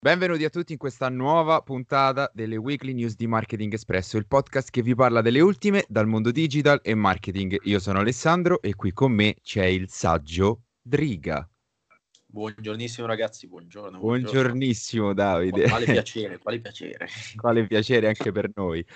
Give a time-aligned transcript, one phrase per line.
[0.00, 4.70] Benvenuti a tutti in questa nuova puntata delle Weekly News di Marketing Espresso, il podcast
[4.70, 7.58] che vi parla delle ultime dal mondo digital e marketing.
[7.64, 11.50] Io sono Alessandro e qui con me c'è il saggio Driga.
[12.26, 13.98] Buongiornissimo ragazzi, buongiorno.
[13.98, 15.68] Buongiornissimo Davide.
[15.68, 17.08] Quale piacere, quale piacere.
[17.34, 18.86] quale piacere anche per noi.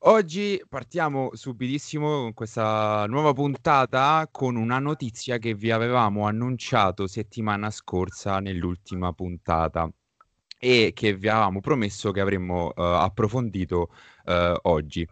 [0.00, 7.70] Oggi partiamo subitissimo con questa nuova puntata con una notizia che vi avevamo annunciato settimana
[7.70, 9.90] scorsa nell'ultima puntata
[10.64, 13.90] e che vi avevamo promesso che avremmo uh, approfondito
[14.24, 15.06] uh, oggi.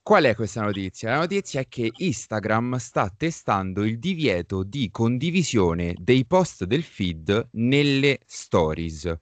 [0.00, 1.10] Qual è questa notizia?
[1.10, 7.48] La notizia è che Instagram sta testando il divieto di condivisione dei post del feed
[7.54, 9.12] nelle stories.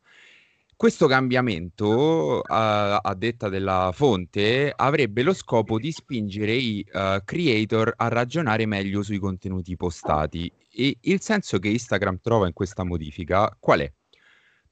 [0.77, 7.95] Questo cambiamento, a, a, detta della fonte, avrebbe lo scopo di spingere i uh, creator
[7.97, 10.53] a ragionare meglio sui contenuti postati.
[10.71, 13.93] E il senso che Instagram trova in questa modifica qual è?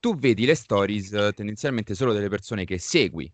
[0.03, 3.33] Tu vedi le stories eh, tendenzialmente solo delle persone che segui.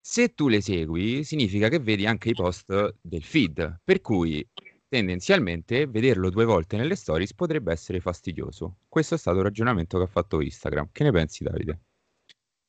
[0.00, 4.44] Se tu le segui, significa che vedi anche i post del feed, per cui
[4.88, 8.78] tendenzialmente vederlo due volte nelle stories potrebbe essere fastidioso.
[8.88, 10.88] Questo è stato il ragionamento che ha fatto Instagram.
[10.90, 11.80] Che ne pensi, Davide?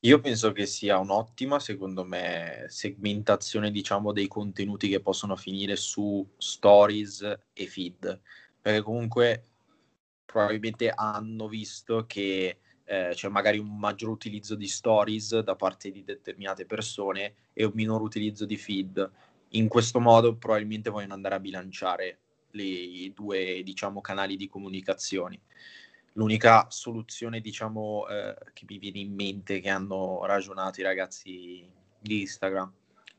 [0.02, 6.28] Io penso che sia un'ottima, secondo me, segmentazione, diciamo, dei contenuti che possono finire su
[6.38, 8.22] stories e feed,
[8.62, 9.45] perché comunque
[10.25, 12.59] probabilmente hanno visto che
[12.92, 17.72] eh, c'è magari un maggior utilizzo di stories da parte di determinate persone e un
[17.73, 19.11] minor utilizzo di feed.
[19.52, 22.19] In questo modo probabilmente vogliono andare a bilanciare
[22.52, 25.39] le, i due diciamo, canali di comunicazione.
[26.14, 31.66] L'unica soluzione diciamo, eh, che mi viene in mente che hanno ragionato i ragazzi
[31.97, 32.73] di Instagram.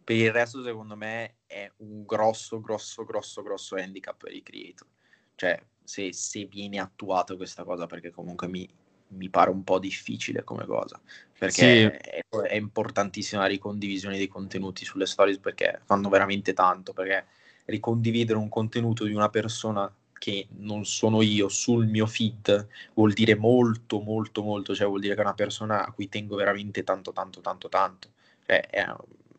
[0.05, 4.87] Per il resto, secondo me, è un grosso, grosso, grosso, grosso handicap per i creator.
[5.35, 8.69] Cioè, se, se viene attuato questa cosa, perché comunque mi,
[9.17, 11.01] mi pare un po' difficile come cosa,
[11.39, 12.09] perché sì.
[12.09, 17.27] è, è, importantissima la ricondivisione dei contenuti sulle stories perché fanno veramente tanto, perché
[17.67, 23.35] ricondividere un contenuto di una persona che non sono io sul mio feed vuol dire
[23.35, 27.13] molto molto molto, cioè vuol dire che è una persona a cui tengo veramente tanto
[27.13, 28.09] tanto tanto tanto.
[28.47, 28.87] Cioè, è,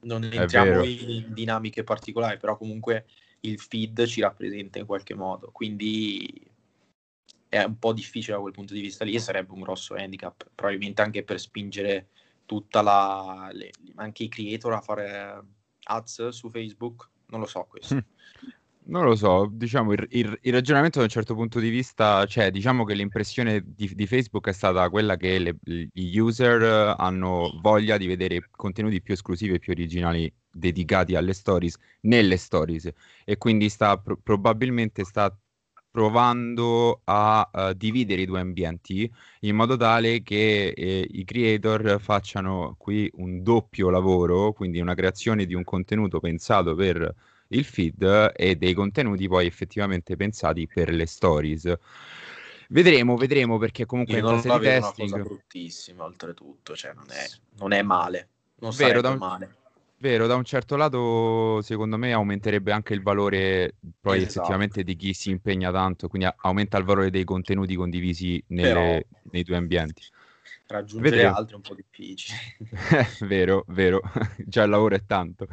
[0.01, 3.06] non entriamo in dinamiche particolari, però comunque
[3.41, 6.51] il feed ci rappresenta in qualche modo, quindi
[7.53, 10.49] è un po' difficile da quel punto di vista lì e sarebbe un grosso handicap,
[10.55, 12.07] probabilmente anche per spingere
[12.45, 15.43] tutta la, le, anche i creator a fare
[15.83, 17.95] ads su Facebook, non lo so questo.
[17.95, 17.99] Hm.
[18.85, 22.51] Non lo so, diciamo il, il, il, ragionamento da un certo punto di vista, cioè
[22.51, 27.95] diciamo che l'impressione di, di Facebook è stata quella che le, gli user hanno voglia
[27.97, 32.91] di vedere contenuti più esclusivi e più originali dedicati alle stories nelle stories
[33.23, 35.33] e quindi sta pro- probabilmente sta
[35.93, 39.07] provando a uh, dividere i due ambienti
[39.41, 45.45] in modo tale che eh, i creator facciano qui un doppio lavoro, quindi una creazione
[45.45, 47.13] di un contenuto pensato per
[47.49, 51.71] il feed e dei contenuti poi effettivamente pensati per le stories.
[52.69, 55.09] Vedremo, vedremo perché comunque in fase di testing...
[55.11, 58.29] È una cosa bruttissima oltretutto, cioè non è, non è male,
[58.61, 59.17] non Vero, da un...
[59.19, 59.57] male
[60.03, 64.31] Vero, da un certo lato secondo me aumenterebbe anche il valore poi esatto.
[64.31, 68.99] effettivamente di chi si impegna tanto, quindi aumenta il valore dei contenuti condivisi nelle, Però,
[69.31, 70.01] nei due ambienti.
[70.67, 71.35] Raggiungere Vedremo.
[71.37, 72.37] altri è un po' difficile.
[73.27, 74.01] vero, vero,
[74.45, 75.47] già il lavoro è tanto.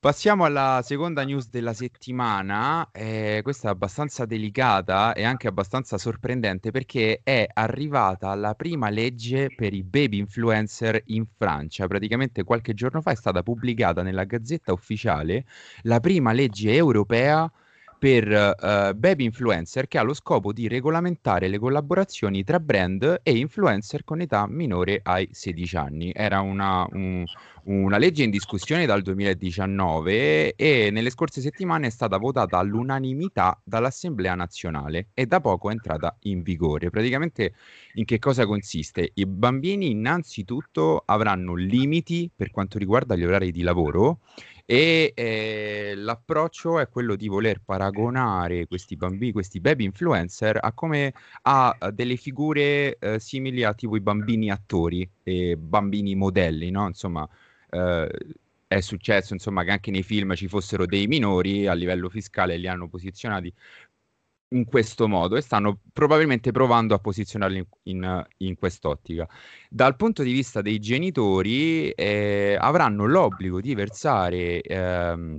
[0.00, 6.70] Passiamo alla seconda news della settimana, eh, questa è abbastanza delicata e anche abbastanza sorprendente
[6.70, 11.88] perché è arrivata la prima legge per i baby influencer in Francia.
[11.88, 15.46] Praticamente qualche giorno fa è stata pubblicata nella Gazzetta Ufficiale
[15.82, 17.50] la prima legge europea
[17.98, 23.36] per uh, baby influencer che ha lo scopo di regolamentare le collaborazioni tra brand e
[23.36, 26.12] influencer con età minore ai 16 anni.
[26.14, 27.24] Era una, un,
[27.64, 34.36] una legge in discussione dal 2019 e nelle scorse settimane è stata votata all'unanimità dall'Assemblea
[34.36, 36.90] nazionale e da poco è entrata in vigore.
[36.90, 37.54] Praticamente
[37.94, 39.10] in che cosa consiste?
[39.14, 44.20] I bambini innanzitutto avranno limiti per quanto riguarda gli orari di lavoro
[44.70, 51.14] e eh, l'approccio è quello di voler paragonare questi bambini, questi baby influencer a come
[51.44, 56.86] a, delle figure eh, simili a tipo i bambini attori e bambini modelli, no?
[56.86, 57.26] Insomma,
[57.70, 58.10] eh,
[58.66, 62.68] è successo insomma che anche nei film ci fossero dei minori a livello fiscale li
[62.68, 63.50] hanno posizionati
[64.50, 69.28] in questo modo e stanno probabilmente provando a posizionarli in, in, in quest'ottica.
[69.68, 75.38] Dal punto di vista dei genitori, eh, avranno l'obbligo di versare ehm,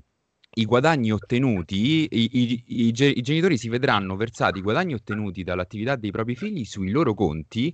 [0.51, 5.95] i guadagni ottenuti, i, i, i, i, genitori si vedranno versati i guadagni ottenuti dall'attività
[5.95, 7.73] dei propri figli sui loro conti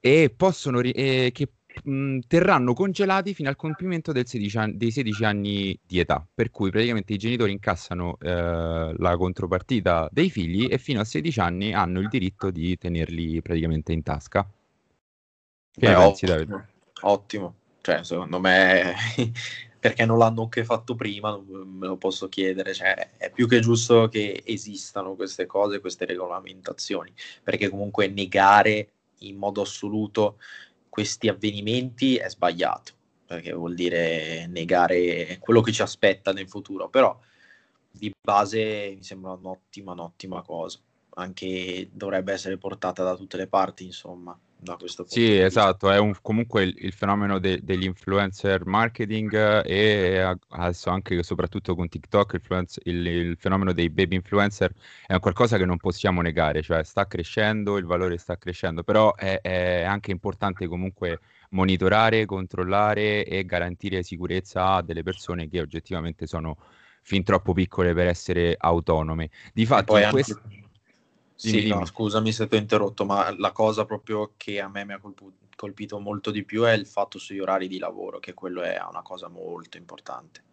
[0.00, 1.48] e possono ri- e che
[1.82, 6.70] mh, terranno congelati fino al compimento 16 an- dei 16 anni di età, per cui
[6.70, 12.00] praticamente i genitori incassano eh, la contropartita dei figli e fino a 16 anni hanno
[12.00, 14.48] il diritto di tenerli praticamente in tasca.
[15.78, 16.68] Che Beh, pensi, ottimo, Davide?
[17.02, 18.94] Ottimo, cioè secondo me
[19.78, 24.08] perché non l'hanno anche fatto prima, me lo posso chiedere, cioè, è più che giusto
[24.08, 27.12] che esistano queste cose, queste regolamentazioni,
[27.42, 28.90] perché comunque negare
[29.20, 30.38] in modo assoluto
[30.96, 32.94] questi avvenimenti è sbagliato,
[33.26, 37.14] perché vuol dire negare quello che ci aspetta nel futuro, però
[37.90, 40.78] di base mi sembra un'ottima, un'ottima cosa,
[41.16, 45.98] anche dovrebbe essere portata da tutte le parti, insomma da questo punto Sì, esatto, è
[45.98, 52.40] un, comunque il, il fenomeno de, degli influencer marketing e adesso anche soprattutto con TikTok
[52.84, 54.72] il, il, fenomeno dei baby influencer
[55.06, 59.14] è un qualcosa che non possiamo negare, cioè sta crescendo, il valore sta crescendo, però
[59.14, 61.20] è, è anche importante comunque
[61.50, 66.56] monitorare, controllare e garantire sicurezza a delle persone che oggettivamente sono
[67.02, 69.30] fin troppo piccole per essere autonome.
[69.52, 70.40] Difatti, in questo...
[71.38, 74.94] Sì, no, scusami se ti ho interrotto, ma la cosa proprio che a me mi
[74.94, 78.62] ha colp- colpito molto di più è il fatto sugli orari di lavoro, che quello
[78.62, 80.44] è una cosa molto importante.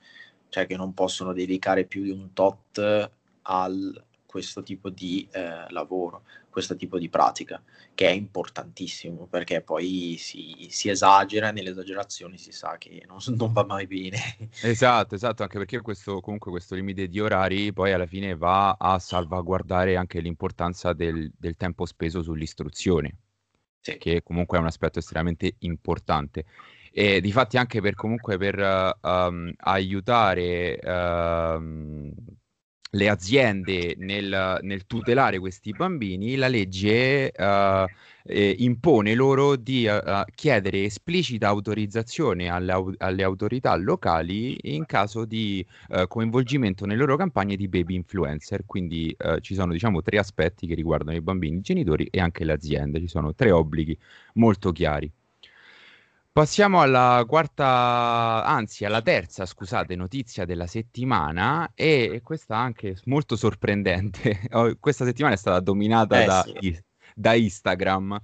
[0.49, 3.11] Cioè che non possono dedicare più di un tot
[3.43, 7.61] al questo tipo di eh, lavoro, questo tipo di pratica,
[7.93, 13.19] che è importantissimo perché poi si, si esagera e nelle esagerazioni si sa che non,
[13.37, 14.17] non, va mai bene.
[14.63, 18.97] Esatto, esatto, anche perché questo, comunque questo limite di orari poi alla fine va a
[18.97, 23.15] salvaguardare anche l'importanza del, del tempo speso sull'istruzione,
[23.81, 23.99] sì.
[23.99, 26.45] che comunque è un aspetto estremamente importante.
[26.91, 32.41] E difatti anche per comunque per uh, um, aiutare uh,
[32.95, 37.85] le aziende nel, nel, tutelare questi bambini, la legge uh,
[38.23, 45.65] eh, impone loro di uh, chiedere esplicita autorizzazione alle, alle, autorità locali in caso di
[45.89, 48.63] uh, coinvolgimento nelle loro campagne di baby influencer.
[48.65, 52.53] Quindi ci sono diciamo tre aspetti che riguardano i bambini, i genitori e anche le
[52.53, 52.99] aziende.
[52.99, 53.97] Ci sono tre obblighi
[54.33, 55.11] molto chiari.
[56.33, 64.39] Passiamo alla quarta, anzi alla terza, scusate, notizia della settimana e questa anche molto sorprendente.
[64.53, 66.83] Oh, questa settimana è stata dominata eh, da, sì.
[67.13, 68.19] da Instagram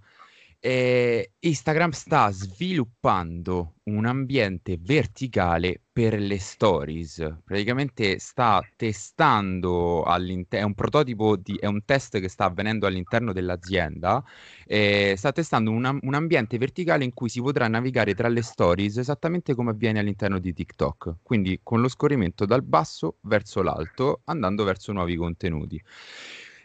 [0.61, 7.37] eh, Instagram sta sviluppando un ambiente verticale per le stories.
[7.43, 13.31] Praticamente sta testando all'interno, è un prototipo di, è un test che sta avvenendo all'interno
[13.33, 14.23] dell'azienda.
[14.65, 18.97] Eh, sta testando un, un ambiente verticale in cui si potrà navigare tra le stories
[18.97, 21.15] esattamente come avviene all'interno di TikTok.
[21.23, 25.81] Quindi con lo scorrimento dal basso verso l'alto, andando verso nuovi contenuti.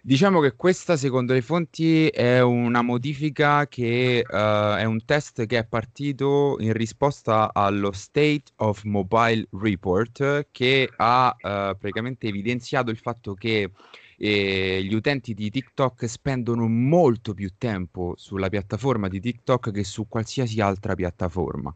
[0.07, 5.57] Diciamo che questa, secondo le fonti, è una modifica che uh, è un test che
[5.57, 11.39] è partito in risposta allo State of Mobile Report che ha uh,
[11.79, 13.71] praticamente evidenziato il fatto che
[14.19, 20.07] eh, gli utenti di TikTok spendono molto più tempo sulla piattaforma di TikTok che su
[20.07, 21.75] qualsiasi altra piattaforma.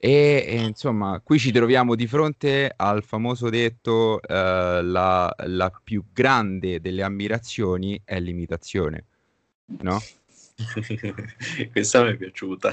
[0.00, 6.04] E, e, insomma, qui ci troviamo di fronte al famoso detto: eh, la, la, più
[6.12, 9.06] grande delle ammirazioni è l'imitazione,
[9.80, 10.00] no?
[11.72, 12.72] Questa mi è piaciuta.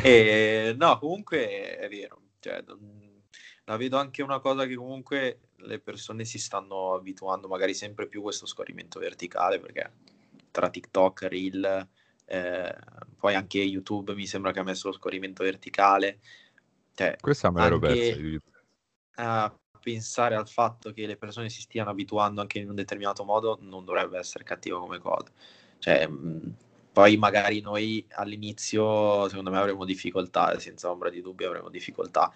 [0.00, 2.20] E, no, comunque è vero.
[2.38, 2.62] Cioè,
[3.64, 8.20] la vedo anche una cosa che comunque le persone si stanno abituando magari sempre più
[8.20, 9.90] a questo scorrimento verticale perché
[10.50, 11.88] tra TikTok, Reel,
[12.24, 12.76] eh,
[13.16, 16.18] poi anche YouTube mi sembra che ha messo lo scorrimento verticale
[17.00, 18.20] cioè, Questa me l'ero persa.
[19.14, 23.58] A pensare al fatto che le persone si stiano abituando anche in un determinato modo
[23.62, 25.30] non dovrebbe essere cattivo come cosa.
[25.78, 26.54] Cioè, mh,
[26.92, 32.30] poi magari noi all'inizio, secondo me, avremo difficoltà, senza ombra di dubbio avremo difficoltà,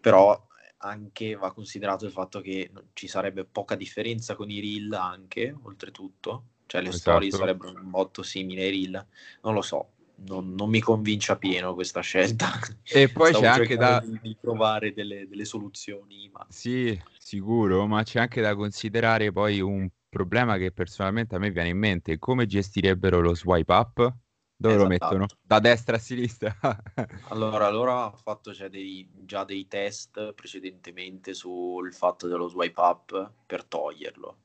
[0.00, 0.46] però
[0.78, 6.44] anche va considerato il fatto che ci sarebbe poca differenza con i reel anche, oltretutto,
[6.64, 7.10] cioè le esatto.
[7.10, 9.06] storie sarebbero un botto simile ai reel,
[9.42, 12.50] non lo so, non, non, mi convince a pieno questa scelta.
[12.82, 16.30] E poi c'è anche da di, di trovare delle, delle, soluzioni.
[16.32, 16.46] Ma...
[16.48, 21.68] Sì, sicuro, ma c'è anche da considerare poi un problema che personalmente a me viene
[21.68, 24.14] in mente: come gestirebbero lo swipe up?
[24.58, 24.88] Dove esatto.
[24.88, 25.26] lo mettono?
[25.42, 26.56] Da destra a sinistra?
[27.28, 33.32] allora, loro hanno fatto cioè, dei, già dei test precedentemente sul fatto dello swipe up
[33.44, 34.38] per toglierlo.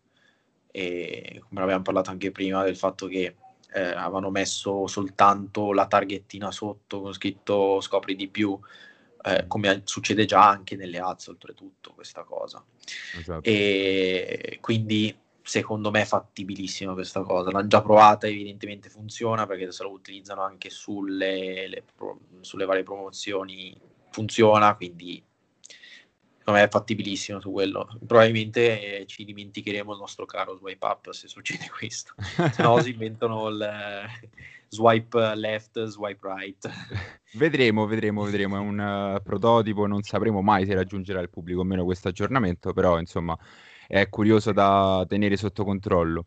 [0.70, 3.36] E come abbiamo parlato anche prima del fatto che
[3.74, 8.58] eh, avevano messo soltanto la targhettina sotto con scritto scopri di più,
[9.24, 12.64] eh, come succede già anche nelle ads oltretutto questa cosa.
[13.18, 13.42] Esatto.
[13.44, 17.52] E quindi secondo me è fattibilissima questa cosa.
[17.52, 21.84] L'hanno già provata, evidentemente funziona perché se lo utilizzano anche sulle, le,
[22.42, 23.76] sulle varie promozioni
[24.10, 25.24] funziona, quindi
[26.42, 27.88] secondo me è fattibilissimo su quello.
[28.06, 32.90] Probabilmente eh, ci dimenticheremo il nostro caro swipe up se succede questo, se no si
[32.92, 34.30] inventano il eh,
[34.68, 36.70] swipe left, swipe right.
[37.34, 38.58] Vedremo, vedremo, vedremo.
[38.58, 42.74] È un uh, prototipo, non sapremo mai se raggiungerà il pubblico o meno questo aggiornamento,
[42.74, 43.38] però insomma
[43.88, 46.26] è curioso da tenere sotto controllo.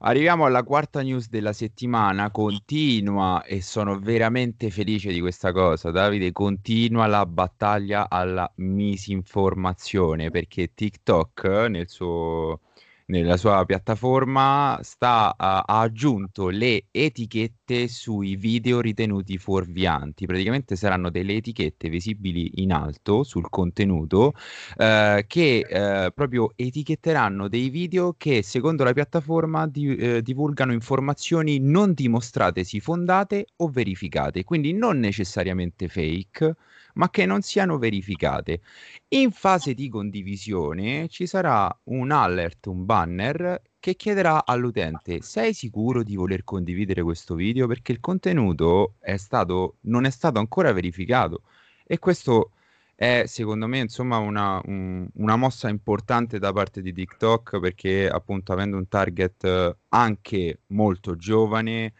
[0.00, 6.32] Arriviamo alla quarta news della settimana, continua e sono veramente felice di questa cosa, Davide,
[6.32, 12.60] continua la battaglia alla misinformazione perché TikTok nel suo
[13.06, 20.26] nella sua piattaforma sta, ha, ha aggiunto le etichette sui video ritenuti fuorvianti.
[20.26, 24.32] Praticamente saranno delle etichette visibili in alto sul contenuto
[24.76, 31.58] eh, che eh, proprio etichetteranno dei video che secondo la piattaforma di, eh, divulgano informazioni
[31.58, 36.54] non dimostratesi fondate o verificate, quindi non necessariamente fake
[36.94, 38.60] ma che non siano verificate.
[39.08, 46.02] In fase di condivisione ci sarà un alert, un banner che chiederà all'utente sei sicuro
[46.02, 51.42] di voler condividere questo video perché il contenuto è stato, non è stato ancora verificato
[51.86, 52.52] e questo
[52.94, 58.52] è secondo me insomma una, un, una mossa importante da parte di TikTok perché appunto
[58.52, 61.92] avendo un target anche molto giovane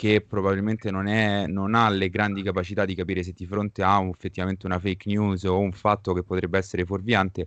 [0.00, 3.98] che probabilmente non, è, non, ha le grandi capacità di capire se di fronte a
[3.98, 7.46] un, effettivamente una fake news o un fatto che potrebbe essere fuorviante,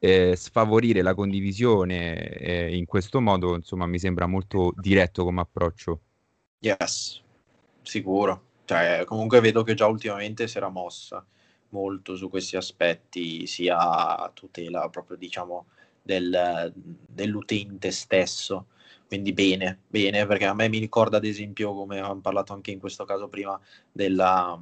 [0.00, 6.00] eh, sfavorire la condivisione eh, in questo modo, insomma, mi sembra molto diretto come approccio.
[6.58, 7.22] Yes,
[7.82, 8.46] sicuro.
[8.64, 11.24] Cioè, comunque vedo che già ultimamente si era mossa
[11.68, 15.66] molto su questi aspetti, sia a tutela proprio, diciamo,
[16.02, 18.66] del, dell'utente stesso
[19.12, 22.78] quindi bene, bene, perché a me mi ricorda ad esempio, come abbiamo parlato anche in
[22.78, 23.60] questo caso prima,
[23.92, 24.58] della,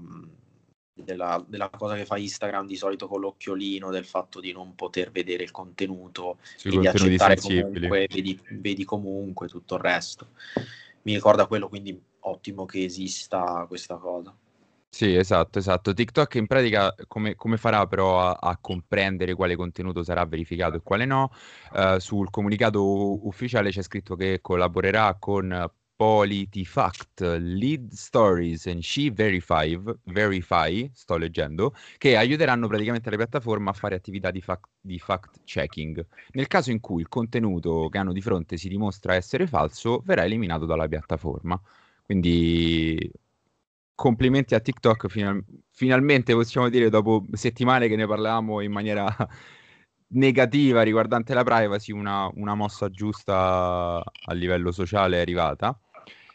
[0.92, 5.12] della, della, cosa che fa Instagram di solito con l'occhiolino, del fatto di non poter
[5.12, 10.30] vedere il contenuto e di accettare comunque, vedi, vedi comunque tutto il resto.
[11.02, 14.36] Mi ricorda quello, quindi ottimo che esista questa cosa.
[14.92, 15.94] Sì, esatto, esatto.
[15.94, 20.82] TikTok in pratica come, come farà però a, a, comprendere quale contenuto sarà verificato e
[20.82, 21.30] quale no?
[21.72, 29.78] Uh, sul comunicato ufficiale c'è scritto che collaborerà con PolitiFact, Lead Stories and She Verify,
[30.04, 35.40] Verify, sto leggendo, che aiuteranno praticamente le piattaforme a fare attività di fact, di fact
[35.44, 36.04] checking.
[36.32, 40.24] Nel caso in cui il contenuto che hanno di fronte si dimostra essere falso, verrà
[40.24, 41.60] eliminato dalla piattaforma.
[42.02, 43.10] Quindi
[44.00, 49.06] complimenti a TikTok, final- finalmente possiamo dire dopo settimane che ne parlavamo in maniera
[50.12, 55.78] negativa riguardante la privacy, una, una mossa giusta a livello sociale è arrivata.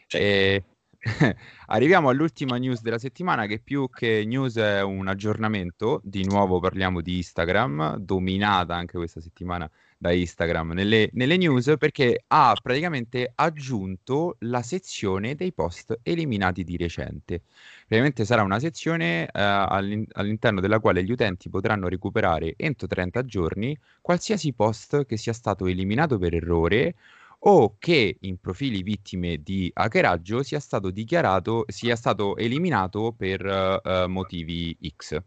[0.08, 0.62] E...
[1.66, 7.00] Arriviamo all'ultima news della settimana che più che news è un aggiornamento, di nuovo parliamo
[7.00, 14.36] di Instagram, dominata anche questa settimana da Instagram nelle, nelle, news perché ha praticamente aggiunto
[14.40, 17.42] la sezione dei post eliminati di recente.
[17.86, 23.24] Praticamente sarà una sezione eh, all'in- all'interno della quale gli utenti potranno recuperare entro 30
[23.24, 26.94] giorni qualsiasi post che sia stato eliminato per errore
[27.38, 34.08] o che in profili vittime di hackeraggio sia stato dichiarato, sia stato eliminato per uh,
[34.08, 35.20] motivi X.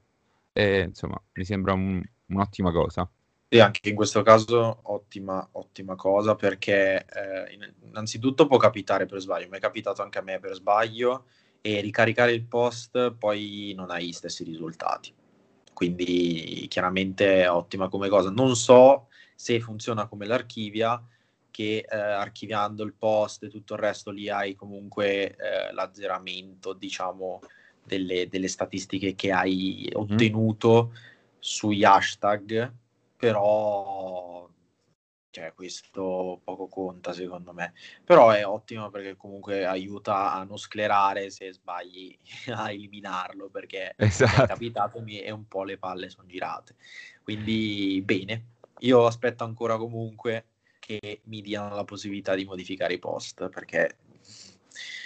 [0.51, 3.09] E, insomma, mi sembra un, un'ottima cosa.
[3.51, 9.47] E anche in questo caso ottima, ottima cosa perché eh, innanzitutto può capitare per sbaglio,
[9.49, 11.25] mi è capitato anche a me per sbaglio
[11.61, 15.11] e ricaricare il post poi non hai gli stessi risultati.
[15.73, 18.29] Quindi chiaramente ottima come cosa.
[18.29, 21.01] Non so se funziona come l'archivia,
[21.51, 27.41] che eh, archiviando il post e tutto il resto lì hai comunque eh, l'azzeramento, diciamo,
[27.83, 30.01] delle, delle, statistiche che hai mhm.
[30.01, 31.03] ottenuto mm-hmm.
[31.39, 32.73] sugli hashtag
[33.17, 34.49] però
[35.31, 37.73] cioè, questo poco conta secondo me.
[38.03, 42.17] Però è ottimo perché comunque aiuta a non sclerare se sbagli
[42.53, 44.43] a eliminarlo perché esatto.
[44.43, 46.75] è capitato e un po' le palle sono girate.
[47.23, 48.45] Quindi bene,
[48.79, 50.45] io aspetto ancora comunque
[50.89, 53.97] che mi diano la possibilità di modificare i post perché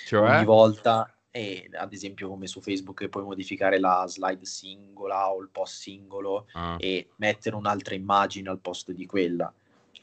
[0.06, 0.36] cioè?
[0.36, 5.50] ogni volta e ad esempio come su Facebook puoi modificare la slide singola o il
[5.52, 6.78] post singolo ah.
[6.80, 9.52] e mettere un'altra immagine al posto di quella.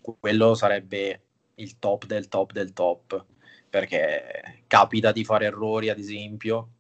[0.03, 1.21] Quello sarebbe
[1.55, 3.25] il top del top del top,
[3.69, 6.71] perché capita di fare errori ad esempio.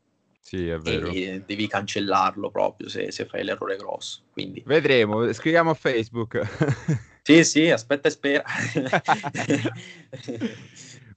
[0.40, 1.08] Sì, è vero.
[1.08, 4.22] E devi cancellarlo proprio se, se fai l'errore grosso.
[4.32, 4.62] Quindi...
[4.66, 7.08] Vedremo, scriviamo a Facebook.
[7.22, 8.42] Sì, sì, aspetta e spera.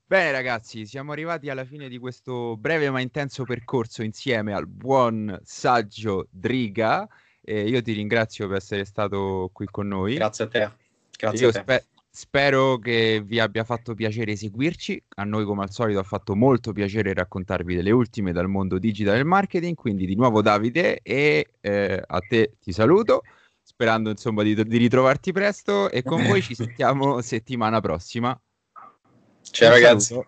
[0.06, 5.40] Bene ragazzi, siamo arrivati alla fine di questo breve ma intenso percorso insieme al buon
[5.44, 7.08] saggio Driga.
[7.42, 10.16] Eh, io ti ringrazio per essere stato qui con noi.
[10.16, 10.72] Grazie a te.
[11.18, 11.60] Grazie io a te.
[11.60, 15.04] Spe- spero che vi abbia fatto piacere seguirci.
[15.16, 19.18] A noi, come al solito, ha fatto molto piacere raccontarvi delle ultime dal mondo digital
[19.18, 19.76] e marketing.
[19.76, 23.24] Quindi, di nuovo, Davide, e eh, a te ti saluto.
[23.66, 28.40] Sperando insomma di, di ritrovarti presto e con voi ci sentiamo settimana prossima.
[29.42, 30.20] Ciao ragazzi.